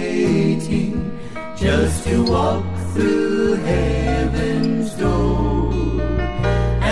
[0.00, 0.94] Waiting
[1.56, 5.72] just to walk through heaven's door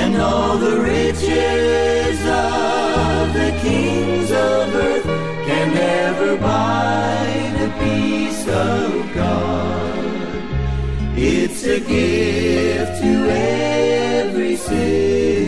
[0.01, 5.09] and all the riches of the kings of earth
[5.49, 7.25] can never buy
[7.61, 10.05] the peace of God.
[11.17, 15.48] It's a gift to every sinner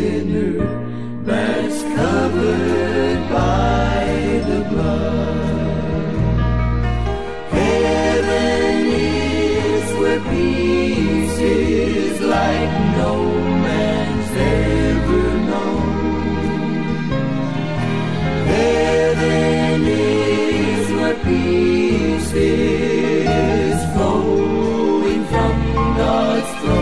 [26.41, 26.80] Christ.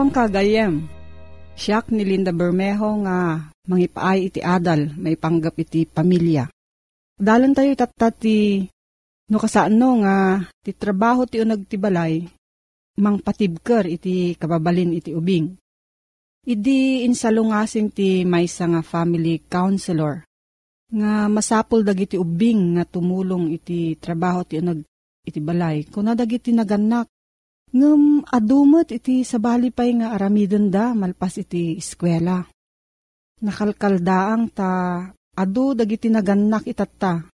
[0.00, 0.74] Kablaawang kagayem.
[1.60, 3.36] Siyak ni Linda Bermejo nga
[3.68, 6.48] mangipaay iti adal, may panggap iti pamilya.
[7.20, 7.76] Dalan tayo
[9.28, 12.24] no kasaan no nga ti trabaho ti unag ti balay,
[12.96, 15.52] mang patibker iti kababalin iti ubing.
[16.48, 20.24] Idi insalungasing ti maysa nga family counselor
[20.96, 24.80] nga masapol dagiti ubing nga tumulong iti trabaho ti unag
[25.28, 25.84] iti balay.
[25.92, 27.19] Kuna dagiti naganak
[27.70, 32.42] Ngem adumot iti sabali pay nga aramidon da malpas iti eskwela.
[33.46, 34.70] Nakalkaldaang ta
[35.38, 37.30] adu dagiti nagannak itatta.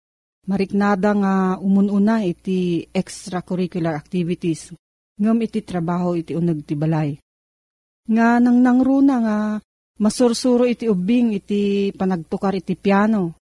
[0.49, 4.73] Mariknada nga umununa iti extracurricular activities.
[5.20, 7.14] Ngem iti trabaho iti uneg ti balay.
[8.08, 9.38] Nga nang nangruna nga
[10.00, 13.37] masursuro iti ubing iti panagtukar iti piano.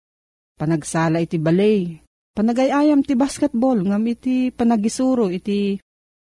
[0.58, 2.02] Panagsala iti balay.
[2.34, 5.78] Panagayayam ti basketball ngam iti panagisuro iti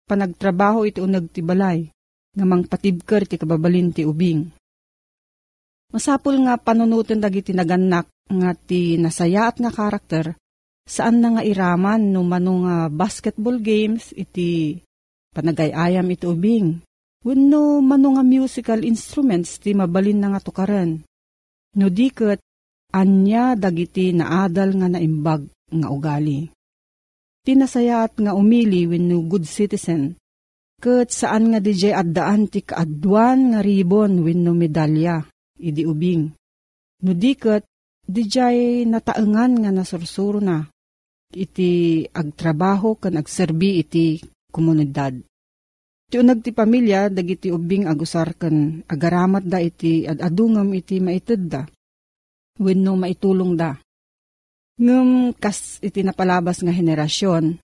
[0.10, 1.86] panagtrabaho iti unag ti balay,
[2.34, 4.50] nga mang patibker ti kababalin ti ubing.
[5.94, 10.34] Masapul nga panunutin dagiti naganak nga ti nasaya at nga karakter,
[10.90, 14.82] saan na nga iraman no mano nga basketball games iti
[15.34, 16.82] panagayayam iti ubing.
[17.22, 21.04] Wenno mano nga musical instruments ti mabalin na nga tukaran.
[21.78, 22.42] No diket,
[22.90, 26.50] anya dagiti naadal nga naimbag nga ugali
[27.50, 30.14] tinasayat nga umili wenno good citizen.
[30.78, 35.26] Kat saan nga DJ addaan ti kaadwan nga ribon wenno medalya,
[35.58, 36.30] idi ubing.
[37.02, 37.66] No diket,
[38.06, 38.38] DJ
[38.86, 40.62] nataengan nga nasursuro na,
[41.34, 44.22] iti agtrabaho kan agserbi iti
[44.54, 45.18] komunidad.
[46.10, 51.66] Ti unag ti pamilya, dagiti ubing agusar kan agaramat da iti adadungam iti maited da.
[52.62, 53.74] Wenno maitulong da.
[54.80, 57.60] Ngem kas iti napalabas nga henerasyon,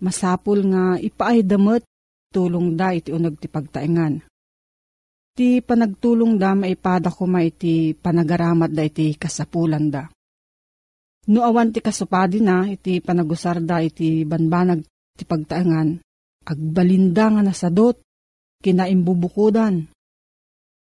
[0.00, 1.84] masapul nga ipaay damot
[2.32, 4.24] tulong da iti unag ti pagtaengan.
[5.36, 10.08] Ti panagtulong da maipada ko ma iti panagaramat da iti kasapulan da.
[11.28, 14.80] No awan ti kasupadi na iti panagusar da iti banbanag
[15.20, 16.00] ti pagtaengan,
[16.48, 18.00] agbalinda nga nasadot,
[18.64, 19.84] kinaimbubukudan.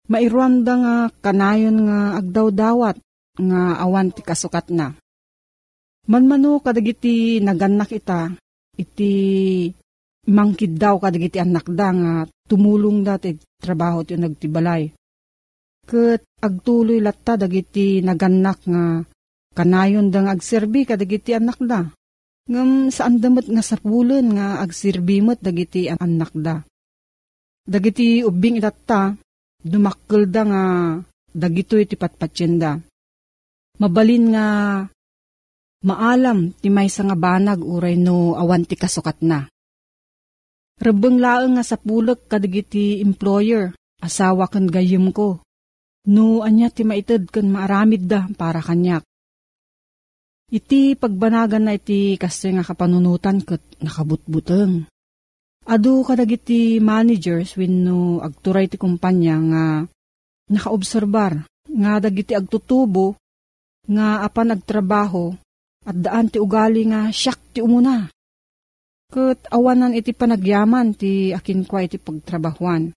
[0.06, 2.96] Mairuan da nga kanayon nga agdaw-dawat
[3.34, 5.01] nga awan ti kasukat na
[6.02, 8.34] Manmano kadagiti naganak ita,
[8.74, 9.12] iti
[10.26, 12.12] mangkid daw kadagiti anak da nga
[12.50, 14.90] tumulong da ti trabaho ti nagtibalay.
[15.82, 19.02] Kat agtuloy latta dagiti naganak nga
[19.54, 21.86] kanayon da nga agserbi kadagiti anak da.
[22.50, 26.66] Ngam saan damat nga sapulan nga agsirbimot dagiti anak da.
[27.62, 29.14] Dagiti ubing itatta,
[29.62, 30.62] dumakkel da nga
[31.30, 32.82] dagito iti patpatsyenda.
[33.78, 34.46] Mabalin nga
[35.82, 39.50] Maalam ti may nga banag uray no awan ti kasukat na.
[40.78, 45.42] Rebeng laeng nga sa pulak kadagiti employer, asawa kan gayem ko.
[46.06, 49.02] No anya ti maited kan maaramid da para kanyak.
[50.54, 54.86] Iti pagbanagan na iti kasi nga kapanunutan kat nakabutbuteng.
[55.66, 59.64] Adu kadagiti managers wenno agturay ti kumpanya nga
[60.50, 63.14] nakaobserbar nga dagiti agtutubo
[63.86, 65.34] nga apan agtrabaho
[65.82, 68.06] at daan ti ugali nga siyak ti umuna.
[69.12, 72.94] Kat awanan iti panagyaman ti akin kwa iti pagtrabahuan.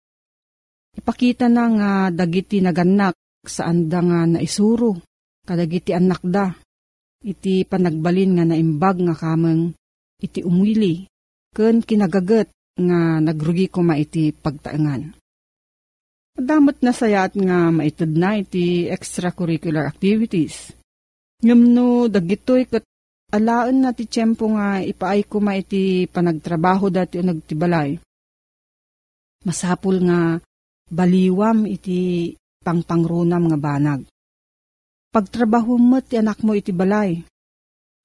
[0.96, 4.96] Ipakita na nga dagiti naganak saan da nga naisuro,
[5.44, 6.56] kadagiti anak da.
[7.26, 9.76] Iti panagbalin nga naimbag nga kameng
[10.22, 11.10] iti umwili,
[11.52, 12.48] ken kinagagat
[12.80, 15.20] nga nagrugi ko ma iti pagtaengan.
[16.36, 20.76] Damot na sayat nga maitid na iti extracurricular activities
[21.44, 22.86] Ngam no, dagitoy kat
[23.36, 28.00] alaan na ti tiyempo nga ipaay ko ma iti panagtrabaho dati o nagtibalay.
[29.44, 30.40] Masapul nga
[30.88, 32.32] baliwam iti
[32.64, 34.02] pangpangrunam nga banag.
[35.12, 37.20] Pagtrabaho mo ti anak mo iti balay.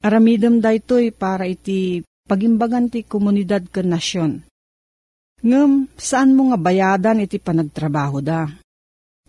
[0.01, 4.33] Aramidam daytoy para iti pagimbagan ti komunidad ken nasyon.
[5.41, 8.45] Ngem, saan mo nga bayadan iti panagtrabaho da?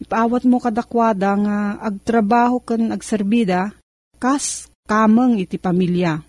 [0.03, 3.71] Ipaawat mo kadakwada nga agtrabaho ken agserbida,
[4.21, 6.21] kas kameng iti pamilya.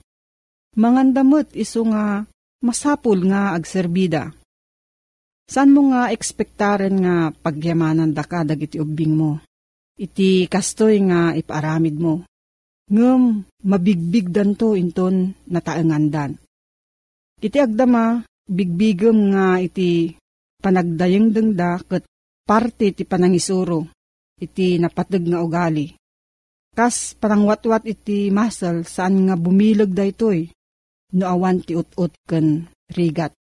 [0.80, 2.25] Mangandamot iso nga
[2.64, 4.32] masapul nga agserbida.
[5.44, 9.44] San mo nga ekspektaren nga pagyamanan da ka dagiti ubing mo?
[10.00, 12.25] Iti kastoy nga iparamid mo.
[12.88, 16.40] Ngem, mabigbig danto inton nataengandan.
[17.44, 20.16] Iti agdama, bigbigem nga iti
[20.64, 22.08] panagdayeng dengda ket
[22.49, 23.92] parte iti panangisuro,
[24.40, 26.01] iti napateg nga ugali.
[26.73, 30.49] Kas parangwatwat iti masal saan nga bumilag da itoy,
[31.12, 33.37] no awan ti ut-ut ken rigat.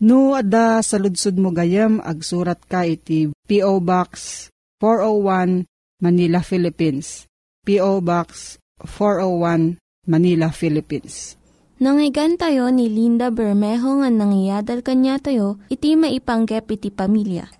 [0.00, 3.84] No, ada sa ludsud mo gayam, agsurat ka iti P.O.
[3.84, 4.46] Box
[4.80, 5.68] 401
[6.00, 7.28] Manila, Philippines.
[7.68, 8.00] P.O.
[8.00, 9.76] Box 401
[10.08, 11.36] Manila, Philippines.
[11.82, 17.50] Nangyigan tayo ni Linda Bermejo nga nangyadal kanya tayo, iti maipanggep iti pamilya.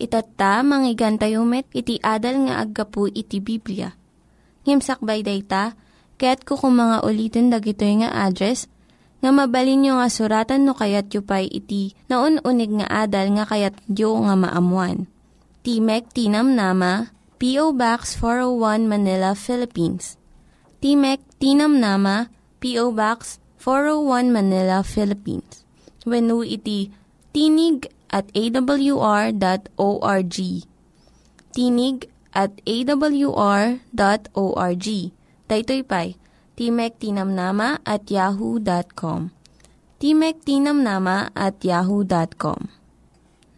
[0.00, 3.92] Itatta, manggigan tayo met, iti adal nga aggapu iti Biblia.
[4.68, 5.72] Ngimsakbay day ta,
[6.20, 8.68] kaya't kukumanga ulitin dagito nga address
[9.24, 13.48] nga mabalin nyo nga suratan no kayat yu pa'y iti na unig nga adal nga
[13.48, 15.08] kayat yu nga maamuan.
[15.64, 17.10] Timek Tinam Nama,
[17.40, 17.72] P.O.
[17.72, 20.20] Box 401 Manila, Philippines.
[20.78, 22.30] Timek Tinam Nama,
[22.62, 22.92] P.O.
[22.94, 25.66] Box 401 Manila, Philippines.
[26.06, 26.94] When iti
[27.34, 29.36] tinig at awr.org.
[31.52, 31.96] Tinig
[32.32, 33.76] at awr.org.
[35.48, 36.08] Daytoy pa'y
[36.58, 39.30] Timek Tinamnama at yahoo.com.
[40.02, 42.74] Timek Tinamnama at yahoo.com.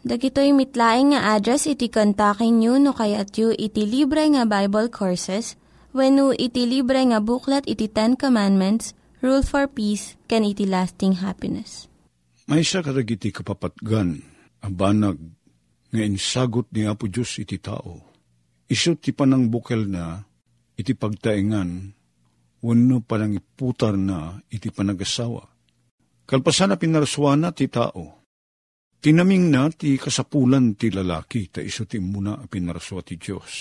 [0.01, 5.61] Dagitoy mitlaing nga address iti kontakin nyo no kayat yu iti libre nga Bible Courses
[5.93, 11.21] when no iti libre nga buklat iti Ten Commandments, Rule for Peace, can iti lasting
[11.21, 11.85] happiness.
[12.49, 14.25] May isa karagiti kapapatgan,
[14.65, 15.21] ang banag,
[15.93, 18.10] nga insagot ni Apo Diyos iti tao.
[18.71, 20.23] Iso ti panang bukel na,
[20.79, 21.91] iti pagtaingan,
[22.63, 25.43] wano palang iputar na iti panagasawa.
[26.23, 28.23] Kalpasan na pinaraswana ti tao.
[29.03, 33.53] Tinaming na ti kasapulan ti lalaki, ta iso ti muna a pinaraswa ti Diyos.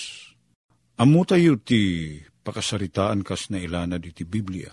[1.02, 4.70] Amo tayo ti pakasaritaan kas na ilana di Biblia.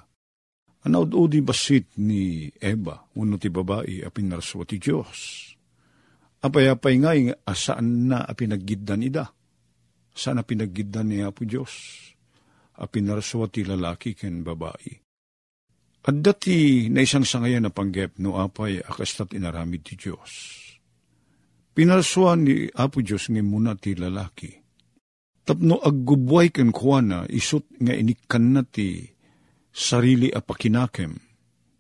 [0.86, 5.50] Anaud-udi basit ni Eva, wano ti babae a pinaraswa ti Diyos.
[6.46, 7.12] Apay-apay nga
[7.48, 9.34] asaan na a pinaggidan ida.
[10.18, 12.08] Saan a pinaggidan ni Apo Diyos?
[12.78, 14.94] a pinaraswa lalaki ken babae.
[16.08, 20.32] At dati na isang sangayan na panggep no apay akastat inaramid ti Diyos.
[21.76, 24.50] Pinaraswa ni Apo Diyos nga muna ti lalaki.
[25.44, 29.04] Tapno aggubway ken kuana isut nga inikan na ti
[29.74, 31.12] sarili apakinakem.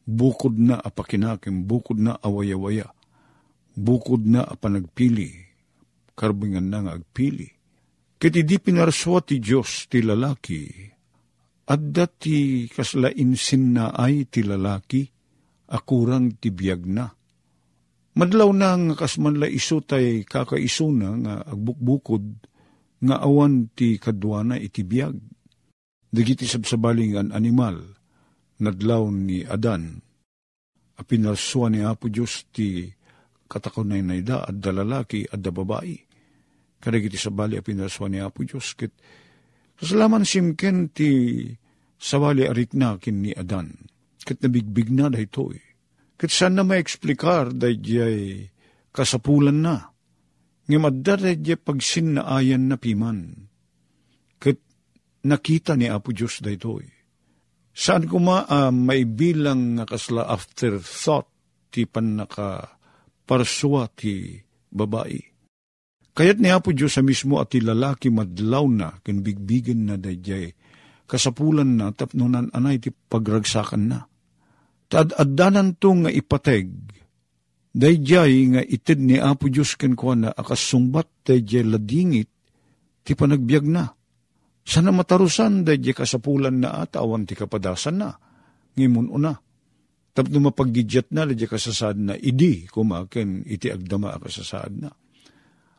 [0.07, 2.87] Bukod na apakinakem, bukod na awaya-waya.
[3.75, 5.35] Bukod na apanagpili.
[6.15, 7.56] Karbingan na nga agpili
[8.17, 10.65] Kiti di pinaraswa ti Diyos ti lalaki,
[11.69, 15.05] at dati kaslainsin na ay ti lalaki,
[15.69, 17.05] akurang ti biyag na.
[18.17, 22.25] Madlaw na nga kasman la iso tay kakaiso na nga agbukbukod,
[23.05, 25.13] nga awan ti kadwana iti biyag.
[26.09, 27.77] Dagiti sabsabaling an animal,
[28.57, 30.01] nadlaw ni Adan,
[30.97, 32.89] a pinaraswa ni Apo Diyos ti
[33.45, 36.06] katakunay na ida at dalalaki at da babae
[36.79, 38.73] kadagiti sabali a pinaswa ni Apo Diyos.
[38.77, 38.93] Kit,
[39.77, 41.09] kasalaman simken ti
[41.97, 43.73] sabali arik na kin ni Adan.
[44.21, 45.63] Kit nabigbig na da ito eh.
[46.17, 48.49] Kit saan na maeksplikar da jay
[48.91, 49.93] kasapulan na.
[50.67, 53.47] Ngamadda da jay pagsin na ayan na piman.
[54.41, 54.59] Kit
[55.23, 56.91] nakita ni Apo Diyos da ito eh.
[57.77, 61.29] Saan kuma uh, may bilang nga kasla afterthought
[61.69, 62.73] ti panaka
[63.27, 64.33] parswa ti
[64.73, 65.36] babae
[66.17, 70.49] Kayat niya po Diyos sa mismo at lalaki madlaw na, ken bigbigan na dayjay,
[71.05, 74.09] kasapulan na, tapnunan anay ti pagragsakan na.
[74.89, 76.73] Tad addanan to nga ipateg,
[77.69, 82.33] dayjay nga itid ni Apo Diyos ken kwa na akasungbat dayjay ladingit,
[83.05, 83.85] ti panagbiag na.
[84.65, 88.09] Sana matarusan dayjay kasapulan na at awan ti kapadasan na,
[88.73, 89.37] ngimun una.
[90.17, 94.89] Tapno mapaggidyat na, dayjay kasasad na, idi kumaken iti agdama akasasaad na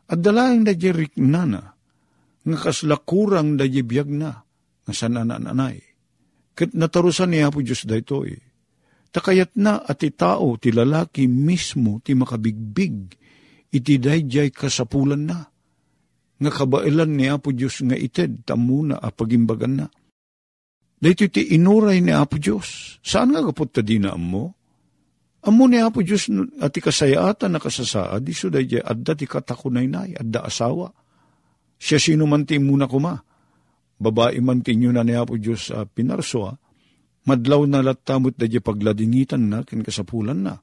[0.09, 1.77] at dalaing da jerik nana,
[2.41, 4.41] nga kaslakurang da biyag na,
[4.85, 5.77] nga sanananay.
[6.57, 8.41] Kat natarusan niya po Diyos da ito eh.
[9.09, 13.09] Takayat na at tao, ti lalaki mismo, ti makabigbig,
[13.73, 15.39] iti dayjay kasapulan na.
[16.39, 19.87] Nga kabailan niya po Diyos nga ited, tamuna a pagimbagan na.
[20.99, 22.99] Dahito ti inuray ni Apo Diyos.
[22.99, 24.58] Saan nga kapot ta di mo?
[25.39, 26.27] Amo ni Apo Diyos
[26.59, 30.91] at ikasayata na kasasaad, iso da jay adda ti katakunay na, adda asawa.
[31.79, 33.15] Siya sino man ti muna kuma.
[33.99, 36.43] Babae man ti na ni Apo Diyos uh, pinarso,
[37.23, 40.59] madlaw na latamot da jay pagladingitan na, kin kasapulan na.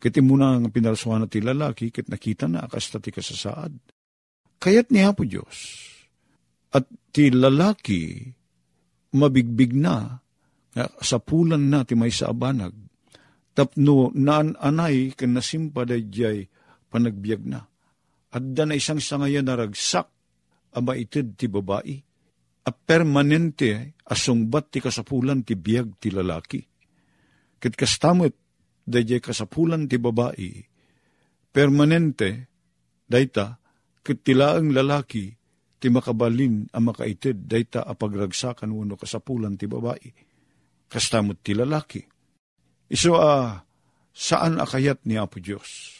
[0.00, 3.72] Kiti muna ang pinarsoan na ti lalaki, kit nakita na akasta ti kasasaad.
[4.60, 5.56] Kayat ni Apo Diyos,
[6.76, 6.84] at
[7.16, 8.28] ti lalaki,
[9.16, 10.20] mabigbig na,
[11.00, 11.16] sa
[11.56, 12.89] na ti may sa abanag,
[13.54, 16.46] tapno naan anay ken nasimpa jay
[16.90, 17.60] panagbiag na.
[18.30, 20.06] Adda na isang sangayan na ragsak
[20.76, 21.96] ama itid ti babae.
[22.60, 26.60] A permanente asungbat ti kasapulan ti biag ti lalaki.
[27.58, 28.34] Ket kastamot
[28.90, 30.50] dayjay kasapulan ti babae,
[31.54, 32.50] permanente,
[33.06, 33.62] dayta,
[34.02, 35.30] ket tilaang lalaki,
[35.80, 40.10] ti makabalin ang makaitid, dayta apagragsakan wano kasapulan ti babae.
[40.90, 42.02] Kastamot ti lalaki.
[42.90, 43.50] Iso a, uh,
[44.10, 45.94] saan akayat ni Apo Diyos?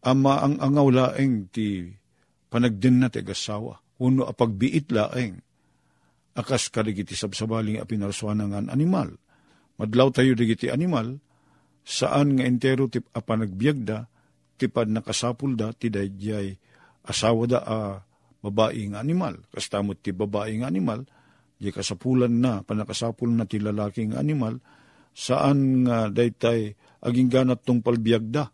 [0.00, 1.84] Ama ang angaw laeng ti
[2.48, 5.36] panagdin na ti gasawa, uno apagbiit laeng,
[6.34, 9.12] akas kaligiti sabsabaling a pinarsuanangan animal.
[9.76, 11.20] Madlaw tayo digiti animal,
[11.84, 14.08] saan nga entero ti apanagbiagda,
[14.56, 16.56] tipad nakasapul da, ti dayjay
[17.04, 17.78] asawa da a
[18.40, 19.36] babae nga animal.
[19.52, 21.04] Kastamot ti babae nga animal,
[21.60, 24.56] di kasapulan na, panakasapul na ti lalaking animal,
[25.14, 26.74] saan nga daytay
[27.06, 28.50] aging ganat tong palbiagda.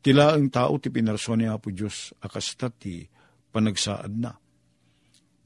[0.00, 3.02] Tila ang tao ti pinarso ni Apo Diyos, akasta ti
[3.50, 4.30] panagsaad na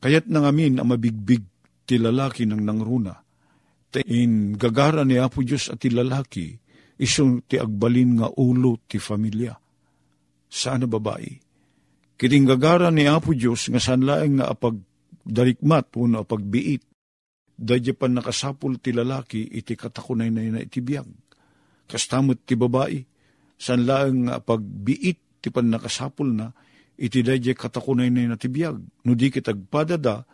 [0.01, 1.45] Kayat nang amin ang mabigbig
[1.85, 3.13] ti lalaki ng nangruna.
[4.09, 6.57] In gagara ni Apo Diyos at ti lalaki,
[6.97, 9.53] isong ti agbalin nga ulo ti familia.
[10.49, 11.31] Sana babae.
[12.17, 14.81] Kiting gagara ni Apo Diyos nga sanlaeng nga apag
[15.21, 16.85] darikmat puno apagbiit.
[17.61, 21.13] Dadya pa nakasapul ti lalaki iti katakunay na na itibiyag.
[21.85, 23.05] Kastamot ti babae.
[23.61, 26.49] Sanlaeng nga apagbiit ti pan nakasapul na
[26.97, 28.81] iti dayjay katakunay na natibiyag.
[29.05, 30.25] No di kitagpadada,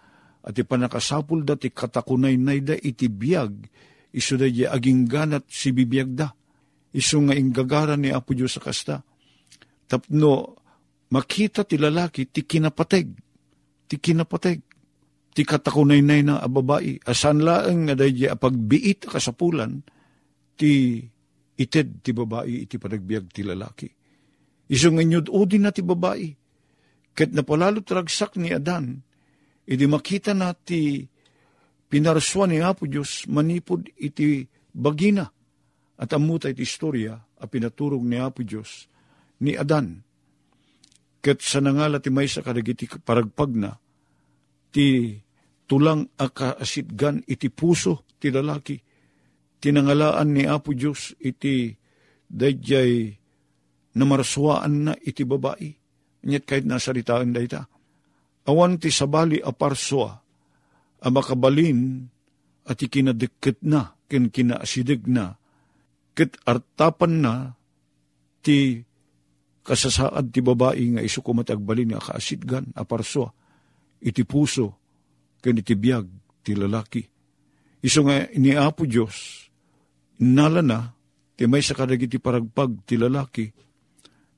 [0.47, 3.67] at ipanakasapul da ti katakunay na da iti biyag,
[4.15, 6.31] iso dayjay aging ganat si bibiyag da.
[6.95, 9.03] Iso nga inggagara ni Apo Diyos sa kasta.
[9.91, 10.59] Tapno,
[11.11, 13.07] makita ti lalaki ti kinapateg,
[13.91, 14.59] ti kinapateg,
[15.37, 19.85] ti katakunay na na babae, asan laeng nga dayjay apagbiit kasapulan,
[20.57, 21.05] ti
[21.61, 23.88] ited ti babae iti panagbiag ti lalaki.
[24.72, 26.46] Iso nga nyud udin na ti babae,
[27.16, 29.01] Ket napalalo tragsak ni Adan,
[29.64, 31.01] idi makita na ti
[31.88, 34.44] pinarswa ni Apo Diyos manipod iti
[34.77, 35.25] bagina
[35.96, 38.85] at amuta iti istorya a pinaturog ni Apo Diyos
[39.40, 40.05] ni Adan.
[41.25, 43.72] Ket sa nangala ti may sa kadagiti paragpag na,
[44.68, 45.16] ti
[45.67, 48.79] tulang akaasitgan iti puso ti lalaki.
[49.61, 51.75] Tinangalaan ni Apo Diyos iti
[52.27, 53.11] dayjay
[53.97, 55.87] namarswaan na iti babae
[56.27, 57.63] Nyet kahit nasaritaan da ita.
[58.51, 60.11] Awan ti sabali aparswa,
[60.99, 62.03] a makabalin
[62.67, 65.39] at ikinadikit na, kin kinaasidig na,
[66.19, 67.35] kit artapan na
[68.43, 68.83] ti
[69.63, 73.31] kasasaad ti babae nga iso kumatagbalin nga kaasidgan, aparswa,
[74.03, 74.79] iti puso,
[75.40, 76.07] kin iti biyag
[76.42, 77.03] ti lalaki.
[77.83, 79.46] Iso nga ni Apo Diyos,
[80.22, 80.94] nala na,
[81.37, 83.46] ti may sa kadagiti paragpag ti lalaki,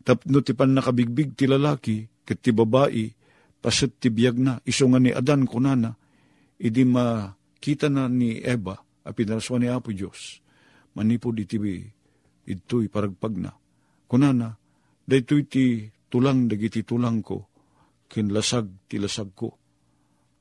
[0.09, 3.13] Tapno ti pan nakabigbig ti lalaki, ket ti babae,
[3.61, 5.93] pasit ti biyag na, iso nga ni Adan kunana,
[6.57, 10.41] idi makita na ni Eva, a pinaraswa ni Apo Diyos,
[10.97, 11.61] manipod iti
[12.49, 13.53] ito'y paragpag na.
[14.09, 14.57] Kunana,
[15.05, 17.45] daytoy ti tulang dagiti tulang ko,
[18.09, 19.58] kinlasag ti lasag ko.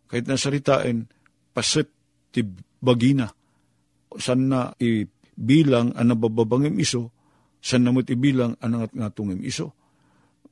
[0.07, 1.07] Kahit nasaritain,
[1.51, 1.91] pasit
[2.31, 2.43] ti
[2.79, 3.27] bagina,
[4.17, 7.11] san na ibilang ang nabababangim iso,
[7.67, 9.73] San namot ibilang anangat nga tungim iso.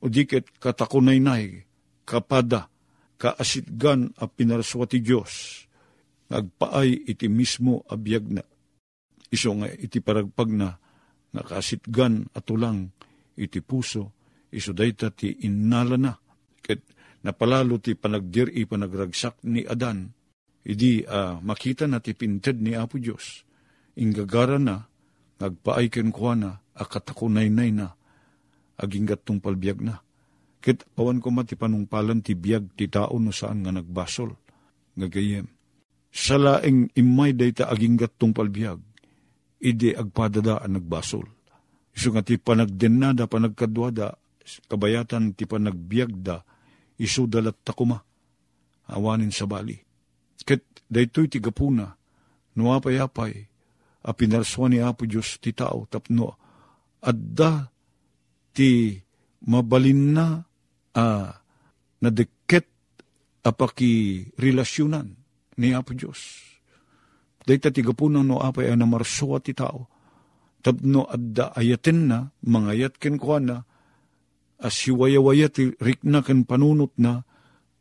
[0.02, 1.64] O diket katakunay-nay,
[2.04, 2.68] kapada,
[3.16, 5.64] kaasitgan a pinaraswa ti Diyos,
[6.28, 8.44] nagpaay iti mismo abiyag na.
[9.32, 10.76] Iso nga iti paragpag na,
[11.32, 12.92] nakasitgan at tulang
[13.40, 14.12] iti puso,
[14.52, 16.12] iso dayta ti innala na.
[16.60, 16.95] Ket
[17.26, 20.06] napalalo ti panagdiri panagragsak ni Adan,
[20.62, 23.42] idi uh, makita na ti pinted ni Apo Diyos.
[23.98, 24.86] Inggagara na,
[25.42, 27.98] nagpaay ken na, akatakunaynay na,
[28.78, 29.98] aging gatong palbiag na.
[30.62, 34.30] Kit awan ko mati panungpalan ti biag ti tao no saan nga nagbasol,
[34.94, 35.50] nga gayem.
[36.14, 38.78] Sa laeng imay dayta aging gatong palbiag,
[39.58, 41.26] ide agpadada ang nagbasol.
[41.96, 44.14] Iso nga ti panagdenada, panagkadwada,
[44.68, 46.55] kabayatan ti panagbiagda,
[47.00, 48.00] iso dalat takuma,
[48.88, 49.76] awanin sa bali.
[50.46, 51.90] Ket daytoy ti gapuna,
[52.54, 53.34] nuapay-apay,
[54.06, 56.38] a pinarswa ni Apo Diyos ti tao tapno
[57.02, 57.66] adda
[58.54, 58.94] ti
[59.50, 60.26] mabalin na
[60.94, 61.28] uh,
[62.00, 62.70] nadeket
[63.42, 65.10] apaki relasyonan
[65.58, 66.46] ni Apo Diyos.
[67.46, 69.86] Dahita ti gapunan no apay ay namarso ti tao.
[70.62, 73.38] Tapno adda ayaten na, mangayat ken kwa
[74.60, 77.24] na, as siwayawaya ti rikna ken panunot na,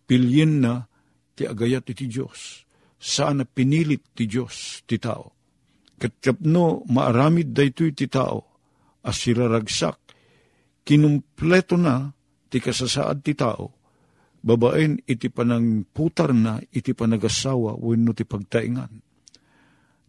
[0.07, 0.87] pilyin na,
[1.35, 2.63] ti agayat ti Diyos.
[2.99, 5.35] Saan na pinilit ti Diyos ti tao.
[5.95, 8.43] Katapno maaramid daytoy ti tao,
[9.03, 9.99] as siraragsak,
[10.83, 12.11] kinumpleto na
[12.51, 13.71] ti kasasaad ti tao,
[14.45, 18.93] babaen iti panang putar na iti panagasawa wenno ti pagtaingan.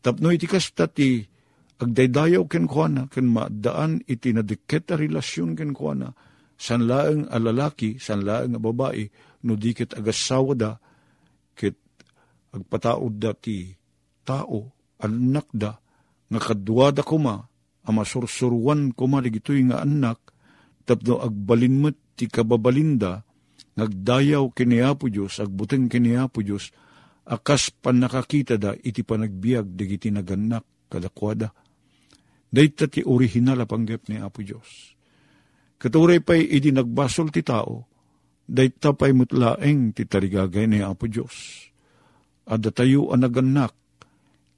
[0.05, 1.25] Tapno iti kasta ti
[1.81, 6.13] agdaydayaw ken kuana, ken maadaan iti nadikit a relasyon ken kuana,
[6.57, 9.09] san laeng a lalaki, san laeng a babae,
[9.45, 10.71] no dikit agasawa da,
[11.57, 11.77] kit
[12.53, 13.77] agpataod da ti
[14.25, 15.77] tao, anak da,
[16.27, 17.47] nga kadwada kuma,
[17.87, 20.19] ama sursurwan kuma ligitoy nga anak,
[20.83, 23.23] tapno agbalinmet ti kababalinda,
[23.77, 26.73] nagdayaw kiniapo Diyos, agbuteng kiniapo Diyos,
[27.27, 31.51] akas pan nakakita da iti panagbiag digiti naganak kadakwada.
[32.47, 34.96] Dayta ti original a panggap ni Apo Diyos.
[35.77, 37.85] Katuray pa'y idi nagbasol ti tao,
[38.49, 41.69] dayta pa'y mutlaeng ti tarigagay ni Apo Diyos.
[42.49, 43.77] Ada tayo ang naganak,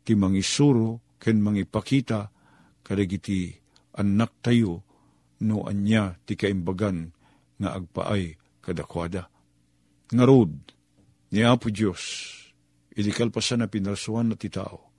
[0.06, 2.30] ti mangisuro, ken mangipakita,
[2.86, 3.50] kadagiti
[3.98, 4.86] anak tayo,
[5.42, 7.10] no anya ti kaimbagan
[7.58, 9.26] nga agpaay kadakwada.
[10.14, 10.52] Ngarod,
[11.34, 12.30] ni Apo Diyos,
[12.94, 14.94] idikal pa na pinarsuan na ti tao,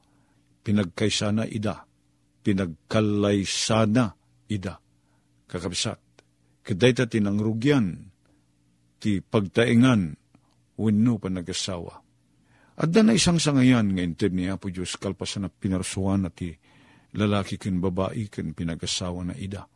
[0.68, 1.88] pinagkaysana ida,
[2.44, 4.06] pinagkalaysana
[4.52, 4.76] ida,
[5.48, 6.09] kakabsat,
[6.64, 8.10] kaday ta tinangrugyan,
[9.00, 10.16] ti pagtaingan,
[10.80, 12.00] wenno pa nagasawa.
[12.80, 16.56] At na isang sangayan nga inted ni Apo Diyos kalpasan na pinarsuan na ti
[17.12, 19.68] lalaki ken babae ken pinagasawa na ida.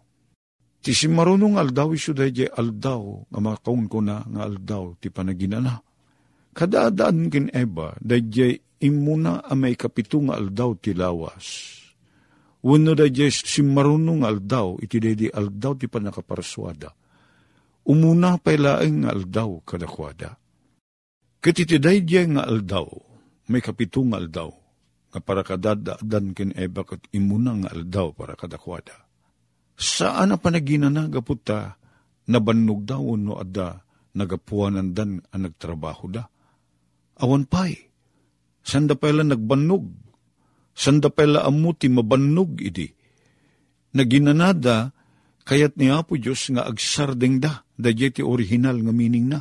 [0.79, 5.83] Ti si marunong aldaw iso dayjay aldaw nga makaun ko na nga aldaw ti panaginana.
[6.55, 11.82] Kadaadaan ken Eva dayjay imuna a may kapito nga aldaw ti lawas.
[12.63, 16.95] Wano dayjay si marunong aldaw iti daydi aldaw ti panakaparaswada.
[17.83, 20.39] Umuna pa ilaeng nga aldaw kadakwada
[21.43, 22.87] Katitiday diya nga aldaw,
[23.51, 24.47] may kapito nga aldaw,
[25.11, 28.95] nga para kadadaadan ken eba kat imuna nga aldaw para kadakwada.
[29.75, 31.75] Saan na panaginana gaputa,
[32.31, 33.83] nabannog daw no ada,
[34.15, 36.23] nagapuanan dan ang nagtrabaho da.
[37.19, 37.75] Awan pa'y,
[38.63, 40.12] sanda pala nagbannog,
[40.73, 42.89] sanda pala amuti mabannog idi.
[43.93, 44.89] Naginanada,
[45.45, 49.39] kayat ni Apo Diyos nga agsardeng da, da ti original nga meaning na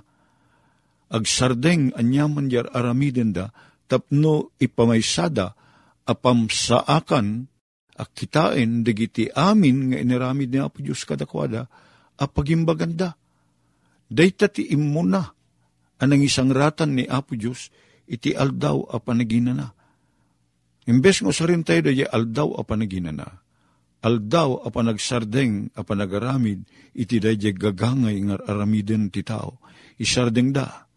[1.13, 3.53] agsardeng anyaman jar aramiden da,
[3.85, 5.53] tapno ipamaysada,
[6.09, 7.47] apam saakan,
[7.93, 11.69] akitain, digiti amin nga iniramid ni Apo Diyos kadakwada,
[12.17, 13.15] apagimbaganda.
[14.09, 15.25] Dayta ti imuna,
[16.01, 17.69] anang isang ratan ni Apo Diyos,
[18.09, 19.77] iti aldaw a panaginana.
[20.91, 23.29] Imbes ngo sa rin tayo dahi aldaw a panaginana,
[24.03, 26.67] aldaw a panagsardeng a panagaramid,
[26.99, 29.63] iti dahi gagangay nga aramiden ti tao,
[30.03, 30.91] isardeng da,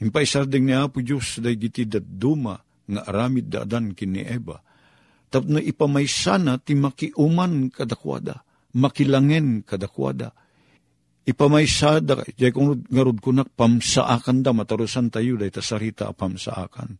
[0.00, 2.56] Impaisardeng ni Apo Diyos day giti duma
[2.88, 4.56] nga aramid daadan kini Eva.
[5.28, 8.40] Tapno ipamaysana ti makiuman kadakwada,
[8.74, 10.32] makilangen kadakwada.
[11.28, 16.96] Ipamaysada, jay kung ngarod kunak pamsaakan da, matarusan tayo day tasarita pamsaakan.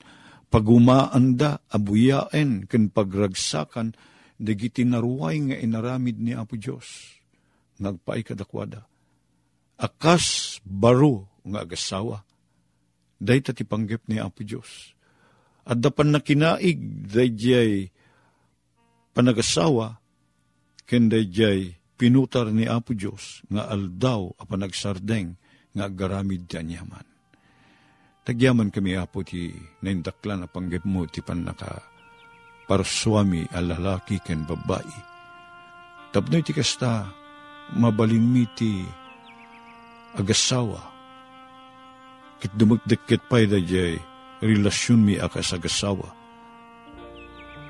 [0.50, 3.94] Pagumaan da, abuyaen, ken pagragsakan,
[4.34, 7.16] dagiti naruway nga inaramid ni Apo Diyos.
[7.78, 8.84] Nagpaay kadakwada.
[9.78, 12.26] Akas baro nga agasawa
[13.20, 14.96] day ti panggap ni Apo Diyos.
[15.68, 17.92] At dapan na kinaig, day
[19.12, 20.00] panagasawa,
[20.88, 25.36] ken day pinutar ni Apo Diyos, nga aldaw a panagsardeng,
[25.76, 27.09] nga garamid ti anyaman.
[28.30, 29.50] Tagyaman kami, Apo, ti
[29.82, 31.82] naindakla na panggap mo, ti panaka
[32.70, 34.98] paraswami a lalaki ken babae.
[36.14, 37.10] Tapno ti kasta,
[37.74, 38.86] mabalin mi ti
[40.14, 40.78] agasawa,
[42.38, 43.58] Kit dumagdikit pa'y da
[44.38, 46.06] relasyon mi akas agasawa.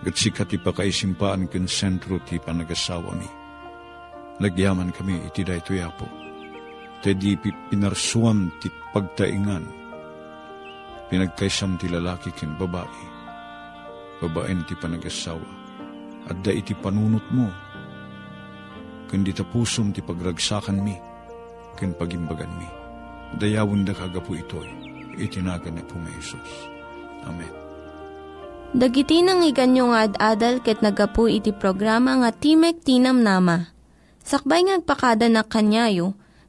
[0.04, 3.30] Gat sikat ipakaisimpaan ken sentro ti panagasawa mi.
[4.44, 6.04] Nagyaman kami iti da ito yapo.
[7.00, 7.32] Te di
[7.72, 9.79] pinarsuam ti pagtaingan.
[11.10, 13.02] Pinagkaisam ti lalaki ken babae.
[14.22, 15.58] Babaen ti panagasawa.
[16.30, 17.50] At da iti panunot mo.
[19.10, 20.94] Ken di tapusom ti pagragsakan mi.
[21.74, 22.80] Ken pagimbagan mi
[23.38, 24.66] dayawon da kagapu itoy,
[25.20, 26.00] itinagan na po.
[27.28, 27.52] Amen.
[28.70, 33.66] Dagiti nang iganyo nga ad-adal ket nagapu iti programa nga Timek Tinam Nama.
[34.22, 36.14] Sakbay ngagpakada na kanyayo,